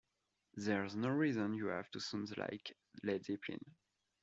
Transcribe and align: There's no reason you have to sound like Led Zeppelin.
There's 0.55 0.95
no 0.95 1.09
reason 1.09 1.53
you 1.53 1.67
have 1.67 1.91
to 1.91 1.99
sound 1.99 2.35
like 2.35 2.75
Led 3.03 3.23
Zeppelin. 3.23 3.63